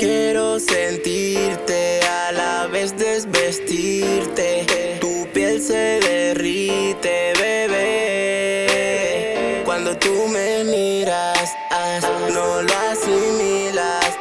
Quiero 0.00 0.58
sentirte 0.58 2.00
a 2.02 2.32
la 2.32 2.66
vez 2.66 2.96
desvestirte. 2.96 4.66
Tu 5.00 5.28
piel 5.32 5.62
se 5.62 6.00
derrite, 6.00 7.32
bebé. 7.40 8.72
Cuando 9.64 9.96
tú 9.96 10.26
me 10.26 10.64
miras, 10.64 11.54
no 12.32 12.62
lo 12.62 12.74
asimilas. 12.90 14.18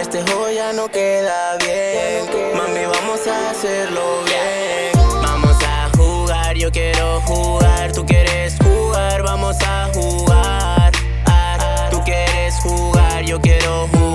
este 0.00 0.22
joya 0.30 0.72
no 0.72 0.88
queda 0.88 1.56
bien. 1.58 2.28
Mami, 2.54 2.86
vamos 2.86 3.26
a 3.26 3.50
hacerlo 3.50 4.25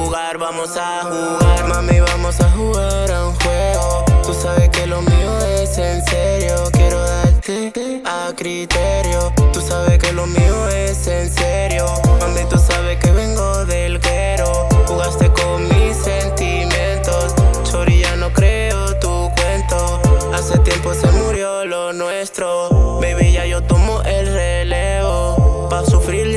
jugar, 0.04 0.38
vamos 0.38 0.76
a 0.78 1.02
jugar. 1.04 1.68
Mami, 1.68 2.00
vamos 2.00 2.40
a 2.40 2.50
jugar 2.52 3.12
a 3.12 3.28
un 3.28 3.36
juego. 3.36 4.05
Tú 4.26 4.34
sabes 4.34 4.70
que 4.70 4.86
lo 4.88 5.02
mío 5.02 5.38
es 5.59 5.78
en 5.78 6.04
serio. 6.05 6.55
Quiero 6.72 7.00
darte 7.00 8.02
a 8.06 8.34
criterio. 8.36 9.32
Tú 9.54 9.62
sabes 9.62 10.00
que 10.00 10.12
lo 10.14 10.26
mío 10.26 10.68
es 10.70 11.08
en 11.08 11.30
serio. 11.30 11.86
Mami, 12.20 12.44
tú 12.50 12.58
sabes 12.58 12.98
que 12.98 13.12
vengo 13.12 13.66
del 13.66 14.00
guero. 14.00 14.68
Jugaste 14.88 15.32
con 15.32 15.64
mis 15.70 15.98
sentimientos. 15.98 17.34
Chori, 17.64 18.00
ya 18.00 18.16
no 18.16 18.31
creo 18.34 18.98
tu 19.00 19.30
cuento. 19.36 20.02
Hace 20.34 20.58
tiempo 20.59 20.94
se 20.94 21.08
murió 21.12 21.66
lo 21.66 21.94
nuestro. 21.94 23.00
Baby, 23.02 23.34
ya 23.34 23.45
yo 23.45 23.62
tomo 23.64 24.02
el 24.03 24.34
relevo. 24.34 25.68
Pa' 25.70 25.86
sufrir 25.86 26.28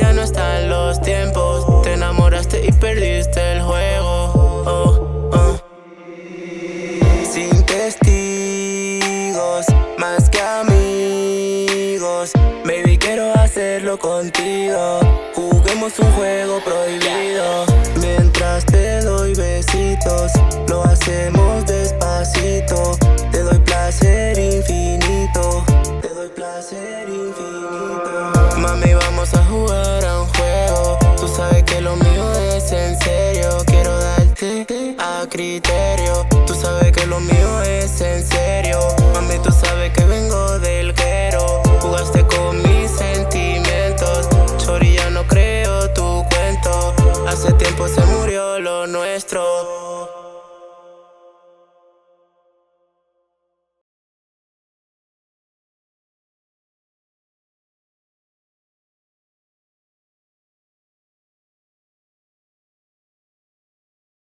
contigo. 13.97 14.99
Juguemos 15.33 15.97
un 15.99 16.11
juego 16.13 16.59
prohibido. 16.63 17.65
Mientras 17.99 18.65
te 18.65 19.01
doy 19.01 19.33
besitos, 19.35 20.31
lo 20.67 20.83
hacemos 20.83 21.65
despacito. 21.65 22.97
Te 23.31 23.39
doy 23.43 23.59
placer 23.59 24.37
infinito. 24.37 25.63
Te 26.01 26.09
doy 26.09 26.29
placer 26.29 27.07
infinito. 27.09 28.57
Mami, 28.57 28.93
vamos 28.93 29.33
a 29.33 29.43
jugar 29.45 30.05
a 30.05 30.21
un 30.21 30.27
juego. 30.27 30.97
Tú 31.19 31.27
sabes 31.27 31.63
que 31.63 31.81
lo 31.81 31.95
mío 31.95 32.31
es 32.55 32.71
en 32.71 32.97
serio. 32.99 33.49
Quiero 33.65 33.97
darte 33.99 34.95
a 34.99 35.25
criterio. 35.29 36.25
Tú 36.45 36.55
sabes 36.55 36.91
que 36.91 37.05
lo 37.05 37.19
mío 37.19 37.61
es 37.61 38.01
en 38.01 38.25
serio. 38.25 38.79
Mami, 39.13 39.37
tú 39.39 39.51
sabes 39.51 39.91
que 39.93 40.03
vengo 40.05 40.24
nuestro. 48.87 49.94